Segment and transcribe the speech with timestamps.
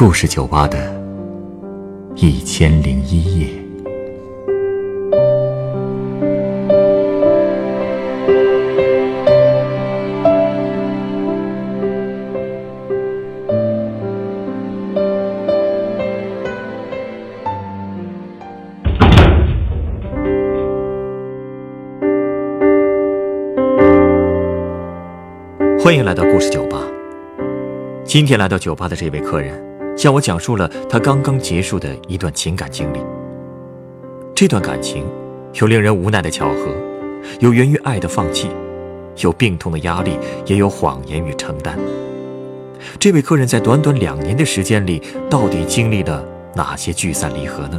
[0.00, 0.78] 故事酒吧的
[2.16, 3.48] 一千零一夜。
[25.78, 26.80] 欢迎来到故事酒吧。
[28.02, 32.98] 今天来到酒吧的这位客人，向我讲述了他刚刚结束的一段情感经历。
[34.34, 35.04] 这段感情，
[35.54, 36.68] 有令人无奈的巧合，
[37.40, 38.48] 有源于爱的放弃，
[39.18, 41.78] 有病痛的压力，也有谎言与承担。
[42.98, 47.78] 这位客人在短短两年的时间里，到底经历了哪些聚散离合呢？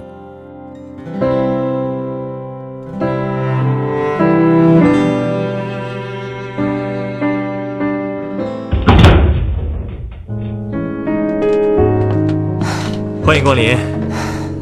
[13.24, 13.78] 欢迎光临，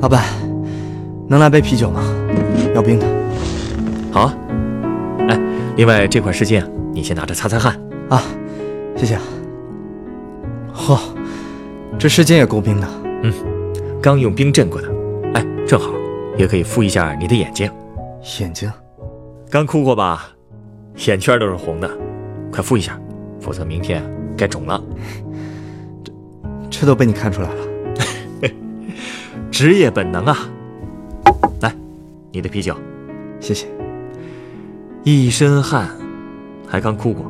[0.02, 0.26] 老板，
[1.28, 2.04] 能来杯啤酒吗？
[2.76, 3.08] 要冰的。
[4.12, 4.38] 好啊。
[5.30, 5.40] 哎，
[5.78, 7.80] 另外这款湿巾啊，你先拿着擦擦汗
[8.10, 8.22] 啊。
[8.98, 9.18] 谢谢。
[10.76, 11.00] 嚯，
[11.98, 12.88] 这湿巾也够冰的。
[13.24, 13.34] 嗯，
[14.02, 14.90] 刚用冰镇过的。
[15.34, 15.90] 哎，正好
[16.38, 17.72] 也可以敷一下你的眼睛。
[18.40, 18.72] 眼睛？
[19.50, 20.30] 刚哭过吧？
[21.08, 21.90] 眼圈都是红的，
[22.52, 23.00] 快敷一下，
[23.40, 24.04] 否则明天
[24.36, 24.84] 该肿了。
[26.04, 26.12] 这
[26.70, 27.56] 这都被你看出来了。
[29.60, 30.50] 职业本能啊！
[31.60, 31.76] 来，
[32.32, 32.74] 你的啤酒，
[33.42, 33.68] 谢谢。
[35.04, 35.94] 一身汗，
[36.66, 37.30] 还刚哭过，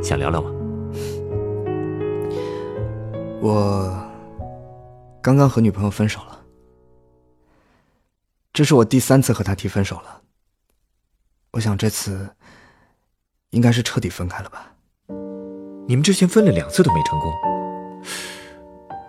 [0.00, 0.48] 想聊聊吗？
[3.42, 3.92] 我
[5.20, 6.38] 刚刚和女朋友分手了，
[8.52, 10.22] 这是我第三次和她提分手了。
[11.50, 12.30] 我想这次
[13.50, 14.72] 应该是彻底分开了吧？
[15.88, 17.32] 你们之前分了两次都没成功，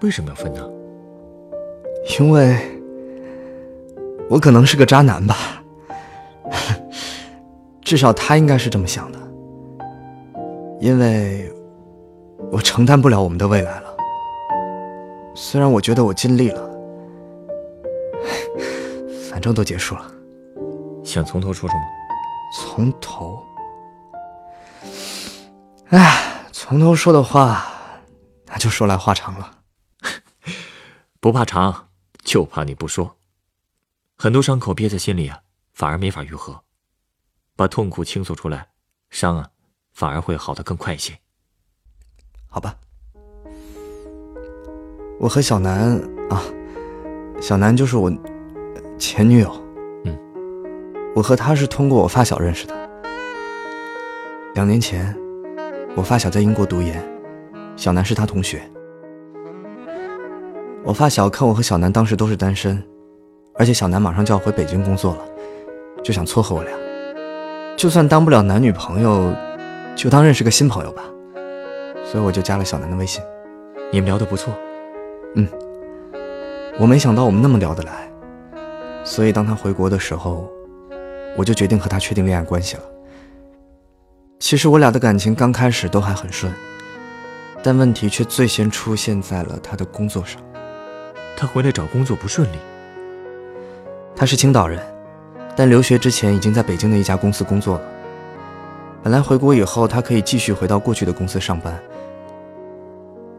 [0.01, 0.67] 为什么要分呢？
[2.19, 2.57] 因为
[4.29, 5.35] 我可能是个渣男吧，
[7.81, 9.19] 至少他应该是这么想的。
[10.79, 11.51] 因为
[12.51, 13.95] 我承担不了我们的未来了。
[15.35, 16.69] 虽然我觉得我尽力了，
[19.29, 20.09] 反正都结束了。
[21.03, 21.85] 想从头说说吗？
[22.53, 23.37] 从头？
[25.89, 27.65] 哎，从头说的话，
[28.47, 29.51] 那就说来话长了。
[31.19, 31.88] 不怕长。
[32.29, 33.17] 就怕你不说，
[34.15, 35.41] 很多伤口憋在心里啊，
[35.73, 36.63] 反而没法愈合。
[37.55, 38.67] 把痛苦倾诉出来，
[39.09, 39.49] 伤啊，
[39.93, 41.17] 反而会好的更快一些。
[42.45, 42.77] 好吧，
[45.19, 46.43] 我和小南啊，
[47.41, 48.11] 小南就是我
[48.99, 49.51] 前女友。
[50.05, 50.15] 嗯，
[51.15, 52.75] 我和她是通过我发小认识的。
[54.53, 55.17] 两年前，
[55.95, 57.03] 我发小在英国读研，
[57.75, 58.71] 小南是他同学。
[60.89, 62.83] 我发小看我和小南当时都是单身，
[63.53, 65.21] 而且小南马上就要回北京工作了，
[66.03, 66.73] 就想撮合我俩。
[67.77, 69.31] 就算当不了男女朋友，
[69.95, 71.03] 就当认识个新朋友吧。
[72.03, 73.21] 所以我就加了小南的微信。
[73.91, 74.51] 你们聊得不错，
[75.35, 75.47] 嗯。
[76.79, 78.11] 我没想到我们那么聊得来，
[79.03, 80.49] 所以当他回国的时候，
[81.37, 82.83] 我就决定和他确定恋爱关系了。
[84.39, 86.51] 其实我俩的感情刚开始都还很顺，
[87.61, 90.41] 但问题却最先出现在了他的工作上。
[91.39, 92.57] 他回来找工作不顺利。
[94.13, 94.77] 他是青岛人，
[95.55, 97.81] 但留学之前已经在北京的一家公司工作了。
[99.01, 101.81] 本来回国以后，他可以继续回到过去的公司上班，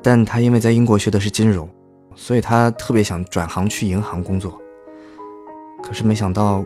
[0.02, 1.68] 但他因为在英国学的是金融，
[2.14, 4.58] 所以他特别想转行去银行工作。
[5.82, 6.64] 可是没想到，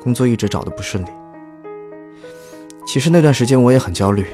[0.00, 1.08] 工作一直找的不顺利。
[2.86, 4.24] 其实那段时间我也很焦虑，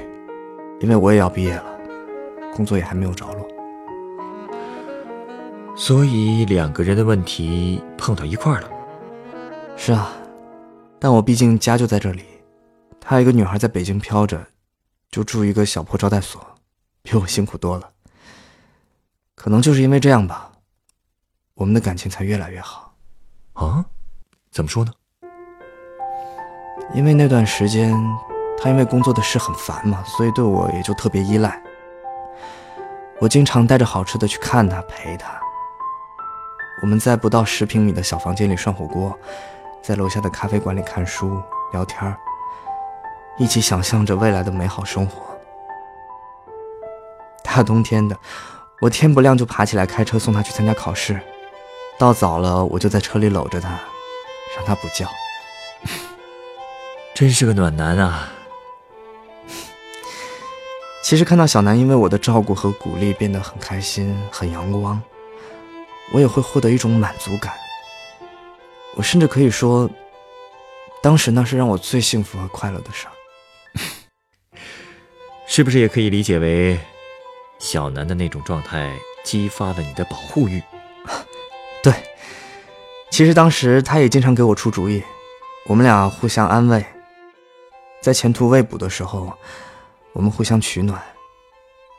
[0.81, 1.65] 因为我也要毕业了，
[2.55, 3.49] 工作也还没有着落。
[5.75, 8.71] 所以两个人的问题碰到一块儿了。
[9.77, 10.13] 是啊，
[10.99, 12.25] 但我毕竟家就在这里，
[13.01, 14.47] 她一个女孩在北京飘着，
[15.11, 16.41] 就住一个小破招待所，
[17.03, 17.91] 比我辛苦多了。
[19.35, 20.53] 可能就是因为这样吧，
[21.55, 22.95] 我们的感情才越来越好。
[23.55, 23.85] 啊？
[24.53, 24.93] 怎么说呢？
[26.95, 27.93] 因为那段时间，
[28.59, 31.61] 她因为工作的事很烦嘛，所以对我也就特别依赖。
[33.19, 35.42] 我经常带着好吃的去看她，陪她。
[36.83, 39.17] 我们在不到十平米的小房间里涮火锅，
[39.81, 41.41] 在楼下的咖啡馆里看书
[41.73, 42.15] 聊天
[43.39, 45.23] 一起想象着未来的美好生活。
[47.45, 48.19] 大冬天的，
[48.81, 51.21] 我天不亮就爬起来开车送他去参加考试，
[51.97, 53.69] 到早了我就在车里搂着他，
[54.57, 55.07] 让他不叫。
[57.15, 58.29] 真是个暖男啊！
[61.05, 65.01] 其实看到小南因为我的照顾和鼓励变得很开心、很阳光。
[66.13, 67.53] 我也会获得一种满足感。
[68.95, 69.89] 我甚至可以说，
[71.03, 73.13] 当时那是让我最幸福和快乐的事儿。
[75.49, 76.79] 是不是也可以理解为，
[77.59, 78.95] 小南的那种状态
[79.25, 80.63] 激发了你的保护欲？
[81.83, 81.93] 对，
[83.11, 85.03] 其实当时他也经常给我出主意，
[85.67, 86.85] 我们俩互相安慰，
[88.03, 89.33] 在前途未卜的时候，
[90.13, 91.03] 我们互相取暖，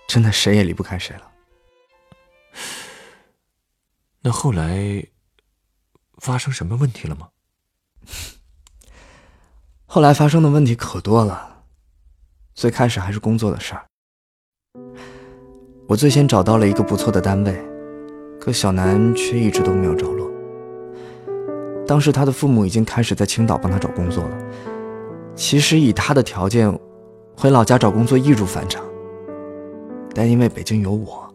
[0.07, 1.32] 真的谁也离不开谁了。
[4.23, 5.05] 那后来
[6.17, 7.27] 发生什么问题了吗？
[9.85, 11.63] 后来发生的问题可多了。
[12.55, 13.85] 最开始还是工作的事儿，
[15.87, 17.61] 我最先找到了一个不错的单位，
[18.39, 20.31] 可小南却一直都没有着落。
[21.85, 24.37] 当时他的父母已经开始在青岛帮他找工作了。
[25.35, 26.71] 其实以他的条件，
[27.35, 28.81] 回老家找工作易如反掌，
[30.13, 31.27] 但因为北京有我，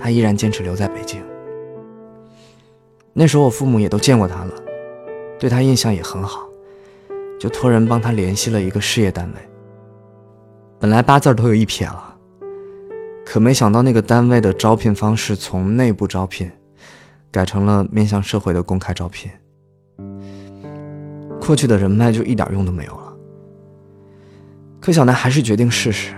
[0.00, 1.22] 他依然坚持留在北京。
[3.20, 4.52] 那时候我父母也都见过他了，
[5.40, 6.46] 对他印象也很好，
[7.36, 9.40] 就托人帮他联系了一个事业单位。
[10.78, 12.16] 本来八字都有一撇了，
[13.26, 16.48] 可没想到那个单位的招聘方式从内部招聘，
[17.32, 19.28] 改成了面向社会的公开招聘。
[21.40, 23.12] 过去的人脉就一点用都没有了。
[24.80, 26.14] 可小南还是决定试试。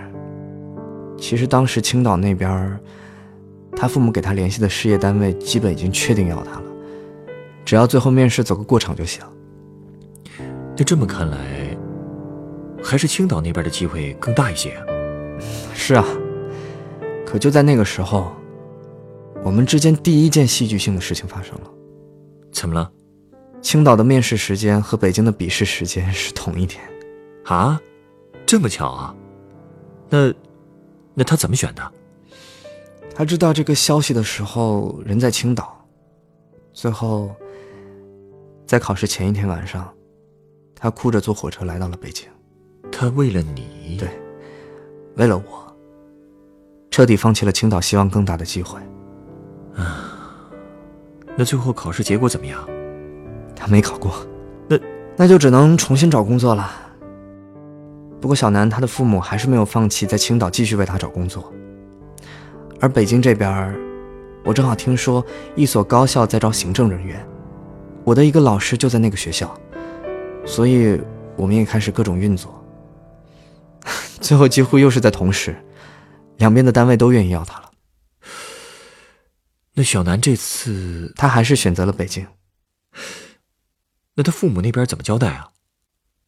[1.17, 2.79] 其实当时青岛那边，
[3.75, 6.63] 他父母给他联系的事业单位基本已经确定要他了，
[7.65, 9.23] 只要最后面试走个过场就行。
[10.77, 11.37] 那这么看来。
[12.83, 14.83] 还是青岛那边的机会更大一些啊！
[15.71, 16.03] 是啊，
[17.27, 18.33] 可就在那个时候，
[19.43, 21.69] 我们之间第一件戏剧性的事情发生了。
[22.51, 22.91] 怎么了？
[23.61, 26.83] 青岛的面试时间和北京的笔试时间是同一天。
[27.45, 27.79] 啊？
[28.47, 29.15] 这么巧啊？
[30.09, 30.33] 那，
[31.13, 31.91] 那他怎么选的？
[33.13, 35.85] 他知道这个消息的时候人在青岛，
[36.73, 37.29] 最后，
[38.71, 39.93] 在考试前一天晚上，
[40.73, 42.25] 他哭着坐火车来到了北京。
[42.89, 44.07] 他为了你，对，
[45.17, 45.75] 为了我，
[46.89, 48.79] 彻底放弃了青岛希望更大的机会。
[49.75, 50.15] 啊，
[51.35, 52.65] 那最后考试结果怎么样？
[53.53, 54.25] 他没考过，
[54.69, 54.79] 那
[55.17, 56.71] 那就只能重新找工作了。
[58.21, 61.51] 不过小南他的父母还是没有放弃在青岛继续为他找工作。
[62.79, 63.77] 而北京这边，
[64.45, 65.21] 我正好听说
[65.57, 67.21] 一所高校在招行政人员，
[68.03, 69.59] 我的一个老师就在那个学校，
[70.45, 70.99] 所以
[71.35, 72.63] 我们也开始各种运作。
[74.19, 75.55] 最后几乎又是在同时，
[76.37, 77.71] 两边的单位都愿意要他了。
[79.73, 82.27] 那小南这次他还是选择了北京。
[84.15, 85.49] 那他父母那边怎么交代啊？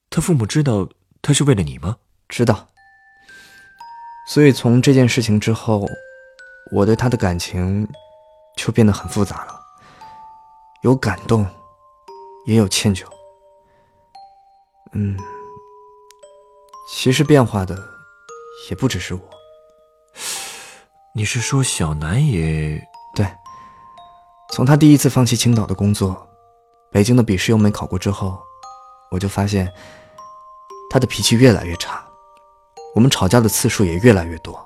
[0.09, 0.87] 他父母知道
[1.21, 1.97] 他是为了你吗？
[2.29, 2.69] 知道。
[4.29, 5.85] 所以从这件事情之后，
[6.71, 7.85] 我对他的感情
[8.55, 9.59] 就变得很复杂了，
[10.83, 11.45] 有感动，
[12.45, 13.05] 也有歉疚。
[14.93, 15.17] 嗯。
[16.89, 17.77] 其实变化的
[18.69, 19.21] 也不只是我。
[21.15, 22.81] 你是说小南也
[23.15, 23.25] 对？
[24.51, 26.27] 从他第一次放弃青岛的工作，
[26.91, 28.37] 北京的笔试又没考过之后，
[29.09, 29.71] 我就发现
[30.89, 32.03] 他的脾气越来越差，
[32.93, 34.59] 我们吵架的次数也越来越多，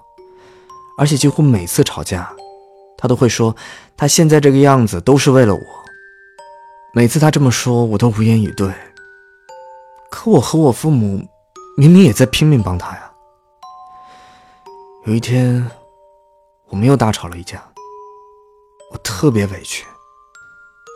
[0.98, 2.30] 而且几乎每次吵架，
[2.98, 3.56] 他都会说
[3.96, 5.62] 他现在这个样子都是为了我。
[6.98, 8.74] 每次他这么说，我都无言以对。
[10.10, 11.24] 可我和我父母。
[11.78, 13.14] 明明也在拼命帮他呀。
[15.06, 15.70] 有一天，
[16.70, 17.64] 我们又大吵了一架，
[18.92, 19.86] 我特别委屈，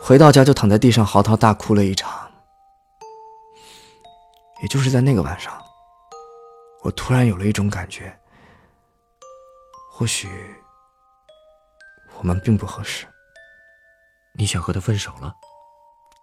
[0.01, 2.27] 回到家就躺在地上嚎啕大哭了一场。
[4.63, 5.53] 也就是在那个晚上，
[6.81, 8.11] 我突然有了一种感觉，
[9.91, 10.27] 或许
[12.17, 13.05] 我们并不合适。
[14.33, 15.31] 你想和他分手了？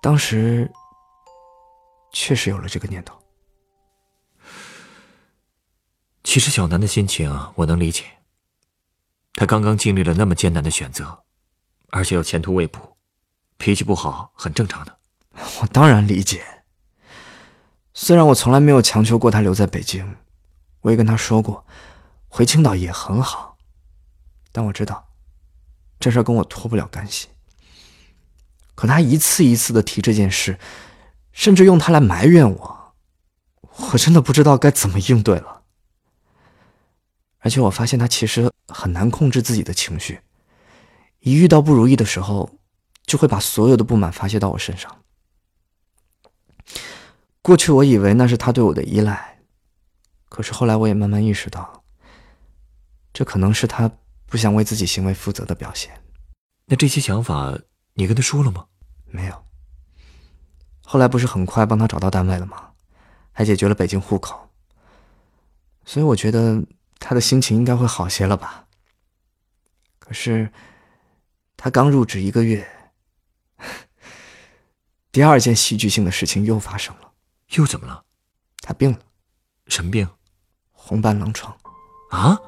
[0.00, 0.70] 当时
[2.12, 3.16] 确实有了这个念头。
[6.22, 8.04] 其实小南的心情我能理解，
[9.34, 11.24] 他刚刚经历了那么艰难的选择，
[11.90, 12.96] 而且又前途未卜，
[13.56, 14.98] 脾气不好很正常的。
[15.62, 16.44] 我当然理解。
[17.94, 20.16] 虽然我从来没有强求过他留在北京，
[20.82, 21.66] 我也跟他说过，
[22.28, 23.56] 回青岛也很好，
[24.52, 25.08] 但我知道，
[25.98, 27.28] 这事跟我脱不了干系。
[28.78, 30.56] 可他一次一次的提这件事，
[31.32, 32.94] 甚至用他来埋怨我，
[33.60, 35.64] 我真的不知道该怎么应对了。
[37.40, 40.20] 而且我发现他其实很难控制自己的情绪，
[41.18, 42.50] 一遇到不如意的时候，
[43.04, 45.02] 就会把所有的不满发泄到我身上。
[47.42, 49.40] 过去我以为那是他对我的依赖，
[50.28, 51.82] 可是后来我也慢慢意识到，
[53.12, 53.90] 这可能是他
[54.26, 56.00] 不想为自己行为负责的表现。
[56.66, 57.58] 那这些想法
[57.98, 58.64] 你跟他说了吗？
[59.06, 59.44] 没有。
[60.84, 62.70] 后来不是很快帮他找到单位了吗？
[63.32, 64.48] 还解决了北京户口。
[65.84, 66.62] 所以我觉得
[67.00, 68.66] 他的心情应该会好些了吧。
[69.98, 70.52] 可是，
[71.56, 72.64] 他刚入职一个月，
[75.10, 77.12] 第二件戏剧性的事情又发生了。
[77.56, 78.04] 又怎么了？
[78.60, 78.98] 他病了。
[79.66, 80.08] 什么病？
[80.70, 81.52] 红斑狼疮。
[82.10, 82.38] 啊？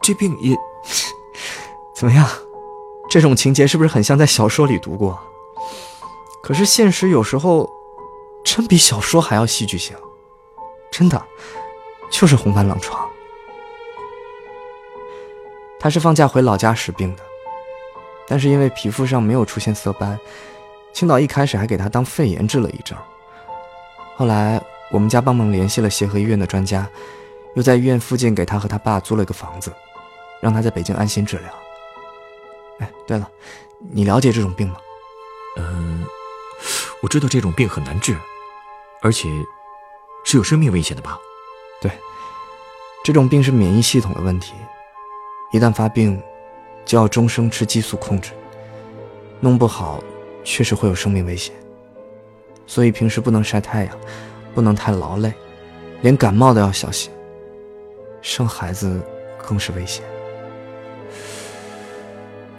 [0.00, 0.56] 这病也
[1.94, 2.26] 怎么样？
[3.12, 5.20] 这种情节是不是很像在小说里读过？
[6.42, 7.68] 可是现实有时候
[8.42, 9.94] 真比小说还要戏剧性，
[10.90, 11.22] 真的，
[12.10, 13.06] 就是红斑狼疮。
[15.78, 17.22] 他是放假回老家时病的，
[18.26, 20.18] 但是因为皮肤上没有出现色斑，
[20.94, 22.96] 青岛一开始还给他当肺炎治了一阵。
[24.16, 24.58] 后来
[24.90, 26.88] 我们家帮忙联系了协和医院的专家，
[27.56, 29.70] 又在医院附近给他和他爸租了个房子。
[30.40, 31.61] 让他在北京安心治疗。
[32.82, 33.30] 哎，对了，
[33.92, 34.76] 你了解这种病吗？
[35.56, 36.04] 嗯，
[37.00, 38.16] 我知道这种病很难治，
[39.00, 39.28] 而且
[40.24, 41.16] 是有生命危险的吧？
[41.80, 41.92] 对，
[43.04, 44.54] 这种病是免疫系统的问题，
[45.52, 46.20] 一旦发病，
[46.84, 48.32] 就要终生吃激素控制，
[49.38, 50.02] 弄不好
[50.42, 51.54] 确实会有生命危险。
[52.66, 53.96] 所以平时不能晒太阳，
[54.54, 55.32] 不能太劳累，
[56.00, 57.12] 连感冒都要小心。
[58.22, 59.00] 生孩子
[59.46, 60.04] 更是危险。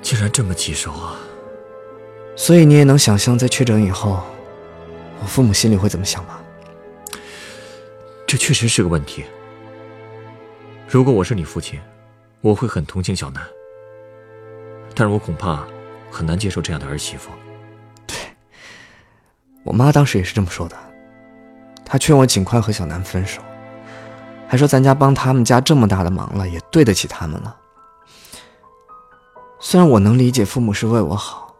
[0.03, 1.17] 竟然这么棘手啊！
[2.35, 4.21] 所以你也能想象，在确诊以后，
[5.21, 6.41] 我父母心里会怎么想吧？
[8.27, 9.23] 这确实是个问题。
[10.89, 11.79] 如果我是你父亲，
[12.41, 13.41] 我会很同情小南，
[14.93, 15.65] 但是我恐怕
[16.11, 17.29] 很难接受这样的儿媳妇。
[18.05, 18.17] 对，
[19.63, 20.75] 我妈当时也是这么说的，
[21.85, 23.41] 她劝我尽快和小南分手，
[24.49, 27.55] 还说咱家帮他们家这么大的忙了，也对得起他们了。
[29.65, 31.55] 虽然我能理解父母是为我好，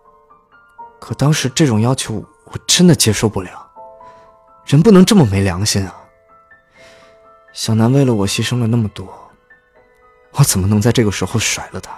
[0.99, 3.65] 可当时这种要求我真的接受不了。
[4.65, 5.95] 人不能这么没良心啊！
[7.53, 9.07] 小南为了我牺牲了那么多，
[10.33, 11.97] 我怎么能在这个时候甩了他？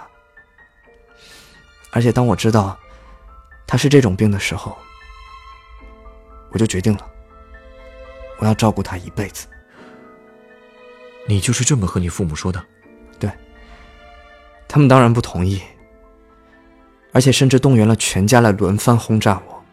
[1.90, 2.78] 而且当我知道
[3.66, 4.78] 他是这种病的时候，
[6.50, 7.10] 我就决定了，
[8.38, 9.48] 我要照顾他一辈子。
[11.26, 12.64] 你就是这么和你父母说的？
[13.18, 13.28] 对，
[14.68, 15.60] 他们当然不同意。
[17.16, 19.64] 而且甚至动员了全家来轮番轰炸我。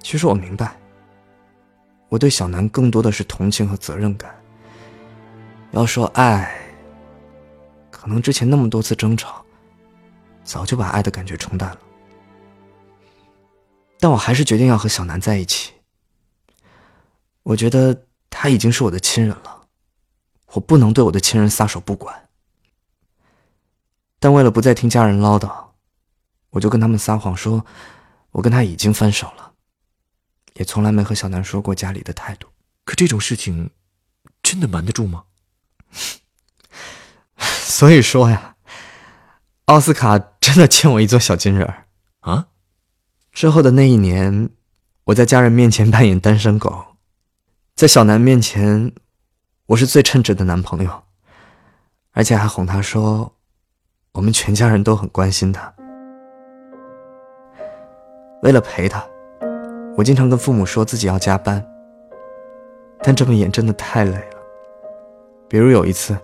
[0.00, 0.76] 其实我明白，
[2.08, 4.34] 我对小南更多的是同情和责任感。
[5.70, 6.52] 要说爱，
[7.92, 9.44] 可能之前那么多次争吵，
[10.42, 11.78] 早就把爱的感觉冲淡了。
[14.00, 15.74] 但我还是决定要和小南在一起。
[17.44, 17.96] 我觉得
[18.28, 19.60] 他已经是我的亲人了，
[20.54, 22.28] 我不能对我的亲人撒手不管。
[24.18, 25.63] 但为了不再听家人唠叨。
[26.54, 27.66] 我就跟他们撒谎说，
[28.30, 29.54] 我跟他已经分手了，
[30.54, 32.46] 也从来没和小南说过家里的态度。
[32.84, 33.70] 可这种事情，
[34.40, 35.24] 真的瞒得住吗？
[37.36, 38.54] 所以说呀，
[39.64, 41.88] 奥斯卡真的欠我一座小金人儿
[42.20, 42.46] 啊！
[43.32, 44.50] 之后的那一年，
[45.06, 46.96] 我在家人面前扮演单身狗，
[47.74, 48.92] 在小南面前，
[49.66, 51.02] 我是最称职的男朋友，
[52.12, 53.34] 而且还哄他说，
[54.12, 55.73] 我们全家人都很关心他。
[58.44, 59.02] 为了陪他，
[59.96, 61.64] 我经常跟父母说自己要加班。
[63.02, 64.36] 但这么演真的太累了。
[65.48, 66.14] 比如有一次，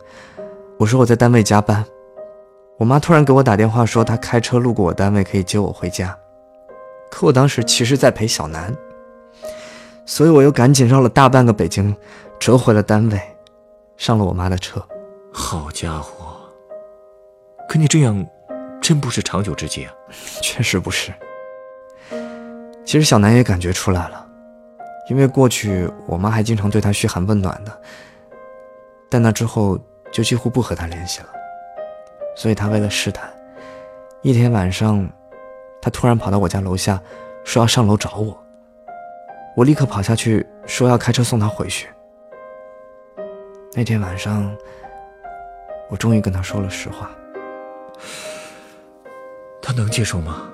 [0.79, 1.83] 我说我在单位加班，
[2.77, 6.15] 我妈突然给我打电话说她开车路过我单位可以接我回家。
[7.11, 8.75] 可我当时其实在陪小南，
[10.05, 11.97] 所以我又赶紧绕了大半个北京，
[12.39, 13.19] 折回了单位，
[13.97, 14.87] 上了我妈的车。
[15.33, 16.37] 好家伙，
[17.67, 18.27] 可你这样，
[18.83, 19.93] 真不是长久之计啊！
[20.43, 21.11] 确实不是。
[22.85, 24.27] 其实小南也感觉出来了，
[25.09, 27.81] 因为过去我妈还经常对他嘘寒问暖的，
[29.09, 29.79] 但那之后
[30.11, 31.29] 就几乎不和他联系了。
[32.37, 33.31] 所以他为了试探，
[34.23, 35.09] 一天晚上，
[35.81, 37.01] 他突然跑到我家楼下，
[37.45, 38.37] 说要上楼找我。
[39.57, 41.89] 我立刻跑下去，说要开车送他回去。
[43.73, 44.51] 那天晚上，
[45.91, 47.11] 我终于跟他说了实话。
[49.61, 50.49] 他能接受吗？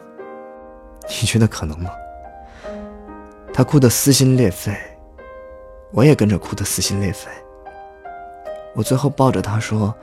[1.08, 1.90] 你觉得可能吗？
[3.56, 4.76] 他哭得撕心裂肺，
[5.90, 7.30] 我也跟着哭得撕心裂肺。
[8.74, 9.94] 我最后抱着他说：“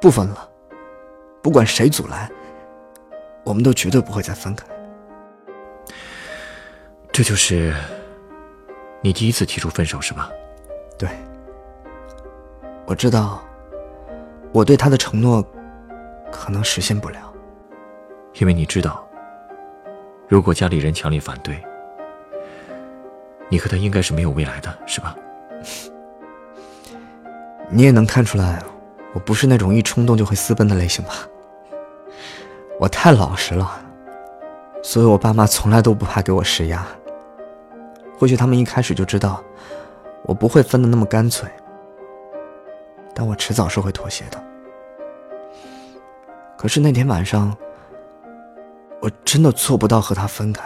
[0.00, 0.48] 不分了，
[1.42, 2.32] 不管谁阻拦，
[3.44, 4.64] 我们都绝对不会再分开。”
[7.12, 7.74] 这就是
[9.02, 10.30] 你第一次提出分手是吧？
[10.96, 11.10] 对。
[12.86, 13.44] 我知道，
[14.50, 15.44] 我对他的承诺
[16.32, 17.30] 可能实现不了，
[18.40, 19.06] 因为你知道，
[20.26, 21.62] 如果家里人强烈反对，
[23.48, 25.16] 你和他应该是没有未来的，是吧？
[27.70, 28.62] 你也能看出来，
[29.12, 31.12] 我不是那种一冲动就会私奔的类型吧？
[32.78, 33.80] 我太老实了，
[34.82, 36.86] 所以我爸妈从来都不怕给我施压。
[38.18, 39.42] 或许他们一开始就知道，
[40.22, 41.48] 我不会分的那么干脆，
[43.14, 44.42] 但我迟早是会妥协的。
[46.56, 47.56] 可是那天晚上，
[49.00, 50.62] 我真的做不到和他分开。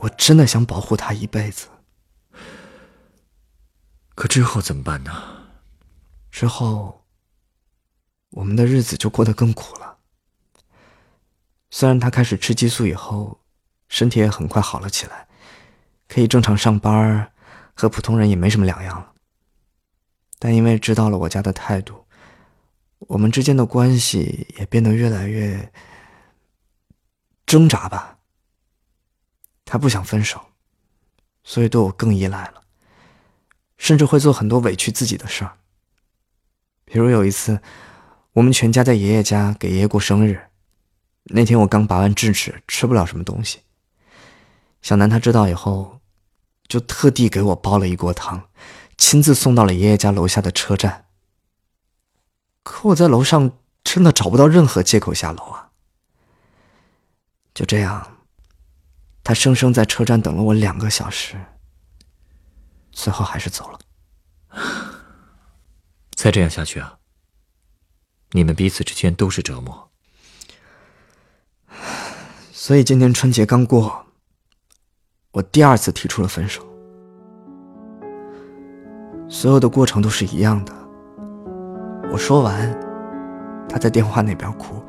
[0.00, 1.68] 我真的想保护他一辈子。
[4.14, 5.12] 可之后怎么办呢？
[6.30, 7.04] 之后，
[8.30, 9.98] 我们的日子就过得更苦了。
[11.70, 13.40] 虽然他开始吃激素以后，
[13.88, 15.28] 身体也很快好了起来，
[16.08, 17.32] 可以正常上班，
[17.74, 19.12] 和普通人也没什么两样了。
[20.38, 22.06] 但因为知道了我家的态度，
[22.98, 25.72] 我们之间的关系也变得越来越
[27.46, 28.17] 挣扎吧。
[29.70, 30.40] 他不想分手，
[31.44, 32.62] 所以对我更依赖了。
[33.76, 35.52] 甚至会做很多委屈自己的事儿，
[36.86, 37.60] 比如有一次，
[38.32, 40.48] 我们全家在爷爷家给爷爷过生日，
[41.24, 43.60] 那天我刚拔完智齿，吃不了什么东西。
[44.80, 46.00] 小南他知道以后，
[46.66, 48.48] 就特地给我煲了一锅汤，
[48.96, 51.04] 亲自送到了爷爷家楼下的车站。
[52.62, 53.52] 可我在楼上
[53.84, 55.70] 真的找不到任何借口下楼啊。
[57.54, 58.17] 就这样，
[59.28, 61.36] 他生生在车站等了我两个小时。
[62.90, 63.78] 最后还是走了。
[66.16, 66.96] 再这样下去啊，
[68.30, 69.90] 你们彼此之间都是折磨。
[72.54, 74.06] 所以今年春节刚过，
[75.32, 76.66] 我第二次提出了分手。
[79.28, 80.74] 所有的过程都是一样的。
[82.10, 82.74] 我说完，
[83.68, 84.82] 他在电话那边哭，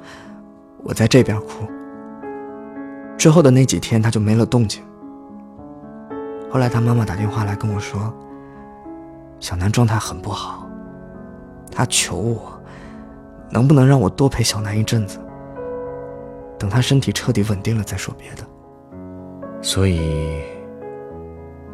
[0.77, 1.69] 我在这边哭。
[3.19, 4.82] 之后的那几天，他就没了动静。
[6.49, 8.13] 后来他妈妈打电话来跟我说，
[9.41, 10.65] 小南状态很不好，
[11.69, 12.58] 他求我，
[13.51, 15.19] 能不能让我多陪小南一阵子，
[16.58, 18.47] 等他身体彻底稳定了再说别的。
[19.62, 20.41] 所以，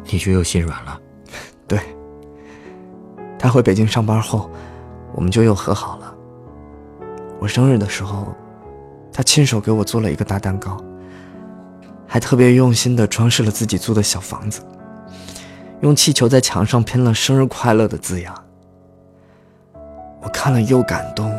[0.02, 1.00] 你就又心软了？
[1.68, 1.78] 对。
[3.38, 4.50] 他回北京上班后，
[5.14, 6.12] 我们就又和好了。
[7.38, 8.34] 我生日的时候，
[9.12, 10.76] 他亲手给我做了一个大蛋糕。
[12.06, 14.60] 还特别用心地装饰了自己租的小房子，
[15.80, 18.34] 用气球在墙上拼了“生日快乐”的字样。
[20.22, 21.32] 我看了又感动，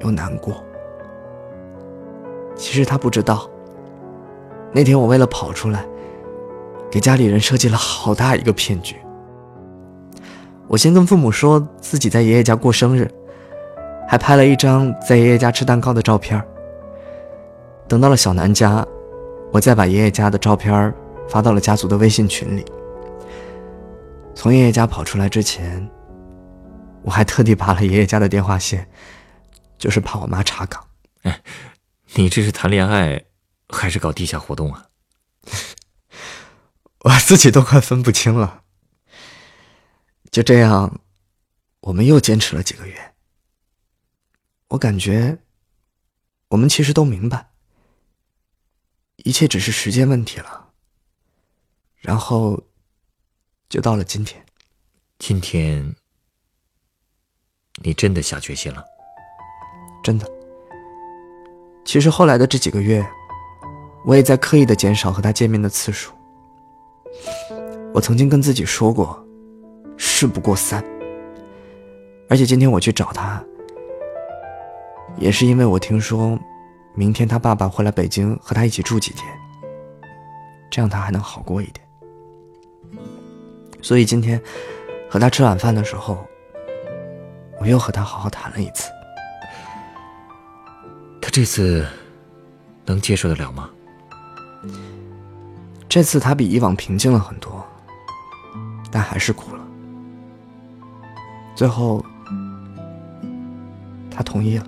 [0.00, 0.62] 又难过。
[2.54, 3.48] 其实他不知道，
[4.70, 5.84] 那天我为了跑出来，
[6.90, 8.96] 给家里人设计了好大一个骗局。
[10.68, 13.10] 我先跟父母说自己在爷爷家过生日，
[14.06, 16.40] 还拍了一张在爷爷家吃蛋糕的照片。
[17.88, 18.86] 等到了小南家。
[19.52, 20.94] 我再把爷爷家的照片
[21.28, 22.64] 发到了家族的微信群里。
[24.34, 25.90] 从爷爷家跑出来之前，
[27.02, 28.88] 我还特地拔了爷爷家的电话线，
[29.76, 30.86] 就是怕我妈查岗。
[31.22, 31.42] 哎，
[32.14, 33.24] 你这是谈恋爱，
[33.68, 34.86] 还是搞地下活动啊？
[37.04, 38.62] 我自己都快分不清了。
[40.30, 41.00] 就这样，
[41.80, 43.14] 我们又坚持了几个月。
[44.68, 45.38] 我感觉，
[46.48, 47.49] 我们其实都明白。
[49.24, 50.68] 一切只是时间问题了，
[51.98, 52.62] 然后
[53.68, 54.42] 就到了今天。
[55.18, 55.94] 今天，
[57.82, 58.82] 你真的下决心了？
[60.02, 60.26] 真的。
[61.84, 63.06] 其实后来的这几个月，
[64.06, 66.12] 我也在刻意的减少和他见面的次数。
[67.92, 69.22] 我曾经跟自己说过，
[69.98, 70.82] 事不过三。
[72.30, 73.44] 而且今天我去找他，
[75.18, 76.38] 也是因为我听说。
[76.94, 79.26] 明天他爸爸会来北京和他一起住几天，
[80.70, 81.86] 这样他还能好过一点。
[83.80, 84.40] 所以今天
[85.08, 86.18] 和他吃晚饭的时候，
[87.58, 88.90] 我又和他好好谈了一次。
[91.22, 91.86] 他这次
[92.84, 93.70] 能接受得了吗？
[95.88, 97.64] 这次他比以往平静了很多，
[98.90, 99.66] 但还是哭了。
[101.54, 102.04] 最后，
[104.10, 104.66] 他同意了。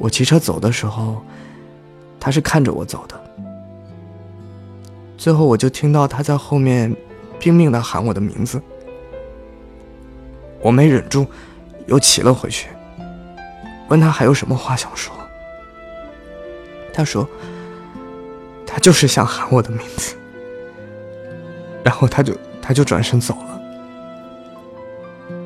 [0.00, 1.22] 我骑车走的时候，
[2.18, 3.20] 他是看着我走的。
[5.18, 6.96] 最后，我就听到他在后面
[7.38, 8.60] 拼命的喊我的名字。
[10.62, 11.26] 我没忍住，
[11.86, 12.70] 又骑了回去，
[13.88, 15.14] 问他还有什么话想说。
[16.94, 17.28] 他说
[18.66, 20.16] ：“他就是想喊我的名字。”
[21.84, 23.60] 然后他就他就转身走了。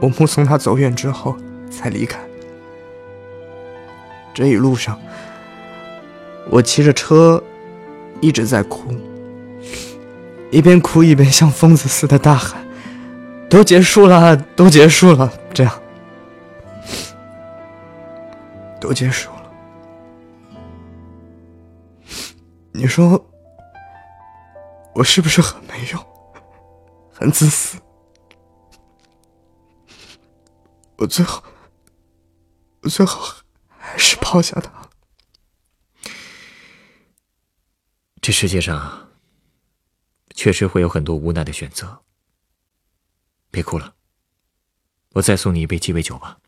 [0.01, 1.37] 我目送他走远之后，
[1.71, 2.21] 才离开。
[4.35, 5.01] 这一路上，
[6.51, 7.42] 我骑着车
[8.20, 8.92] 一直在哭，
[10.51, 12.66] 一边哭一边像疯子似的大喊
[13.49, 15.73] ：“都结束了，都结束了！”这样，
[18.81, 19.53] 都结束了。
[22.73, 23.25] 你说，
[24.94, 26.07] 我是不是很没用，
[27.12, 27.79] 很自私？
[30.97, 31.40] 我最后，
[32.83, 33.33] 我最后
[33.99, 34.91] 是抛下他。
[38.21, 39.13] 这世界上
[40.35, 42.03] 确实会有很多无奈的选择。
[43.51, 43.95] 别哭了，
[45.11, 46.41] 我再送你一杯鸡尾酒吧。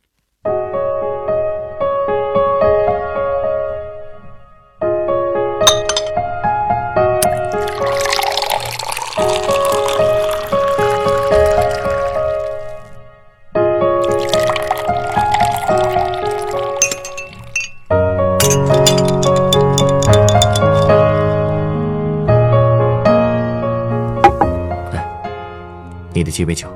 [26.37, 26.69] 你的鸡尾酒，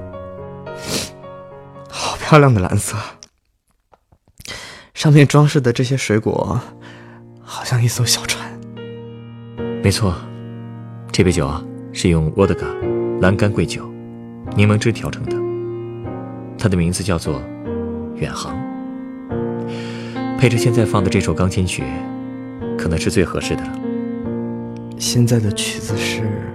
[1.90, 2.96] 好漂亮的蓝色，
[4.94, 6.58] 上面装饰的这些水果，
[7.42, 8.58] 好像一艘小船。
[9.82, 10.14] 没错，
[11.12, 12.66] 这杯酒啊是用沃德嘎、
[13.20, 13.86] 蓝干桂酒、
[14.56, 15.36] 柠檬汁调成的，
[16.58, 17.34] 它的名字叫做
[18.16, 18.56] 《远航》，
[20.38, 21.84] 配着现在放的这首钢琴曲，
[22.78, 23.78] 可能是最合适的了。
[24.98, 26.50] 现在的曲子是，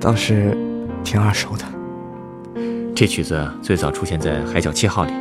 [0.00, 0.56] 倒是。
[1.06, 1.64] 挺耳熟的，
[2.92, 5.12] 这曲子最早出现在《海角七号》里，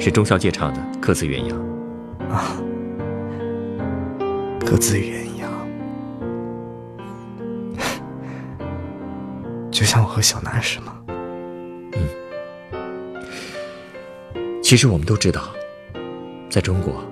[0.00, 1.54] 是钟孝介唱的《各自鸳鸯》
[2.32, 2.56] 啊，
[4.66, 5.44] 《各自鸳鸯》，
[9.70, 10.96] 就像我和小南是吗？
[11.92, 12.08] 嗯。
[14.62, 15.50] 其实我们都知道，
[16.48, 17.04] 在中国，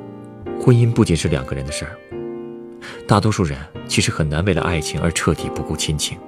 [0.58, 1.92] 婚姻不仅是两个人的事儿，
[3.06, 6.18] 大多数人其实很难为了爱情而彻底不顾亲情。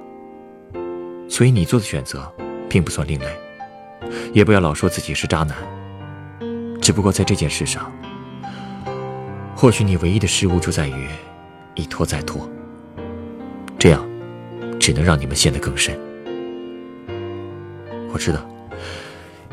[1.35, 2.31] 所以你做的选择，
[2.69, 3.27] 并不算另类，
[4.31, 5.57] 也不要老说自己是渣男。
[6.81, 7.91] 只不过在这件事上，
[9.53, 11.09] 或许你唯一的失误就在于
[11.75, 12.49] 一拖再拖，
[13.77, 14.01] 这样
[14.79, 15.93] 只能让你们陷得更深。
[18.13, 18.49] 我知道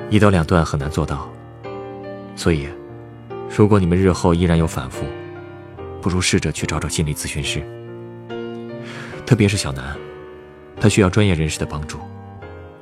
[0.08, 1.28] 一刀两断很难做到，
[2.36, 2.68] 所以
[3.56, 5.04] 如果你们日后依然有反复，
[6.00, 7.60] 不如试着去找找心理咨询师，
[9.26, 9.96] 特别是小南。
[10.82, 12.00] 他需要专业人士的帮助，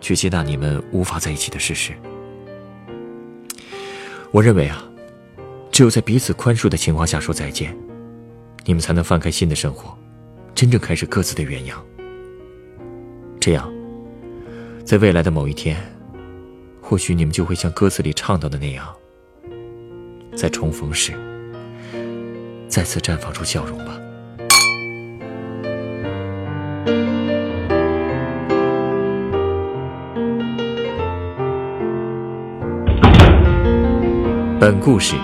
[0.00, 1.92] 去接纳你们无法在一起的事实。
[4.30, 4.82] 我认为啊，
[5.70, 7.76] 只有在彼此宽恕的情况下说再见，
[8.64, 9.94] 你们才能翻开新的生活，
[10.54, 11.84] 真正开始各自的远洋。
[13.38, 13.70] 这样，
[14.82, 15.76] 在未来的某一天，
[16.80, 18.88] 或许你们就会像歌词里唱到的那样，
[20.34, 21.12] 在重逢时，
[22.66, 24.00] 再次绽放出笑容吧。
[34.60, 35.16] 本故事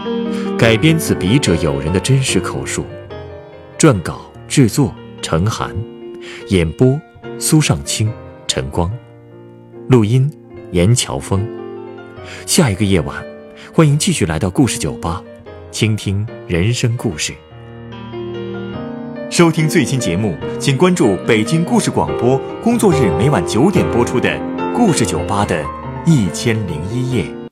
[0.58, 2.86] 改编自笔者友人的真实口述，
[3.78, 5.76] 撰稿制作陈寒，
[6.48, 6.98] 演播
[7.38, 8.10] 苏尚清、
[8.46, 8.90] 陈光，
[9.90, 10.32] 录音
[10.72, 11.46] 严乔峰。
[12.46, 13.22] 下一个夜晚，
[13.74, 15.22] 欢迎继续来到故事酒吧，
[15.70, 17.34] 倾听人生故事。
[19.28, 24.30] 收听最新节目，请关注北京故事广播，工作日每晚九点播出的
[24.72, 25.62] 《故事酒吧》的
[26.06, 27.45] 一千零一夜。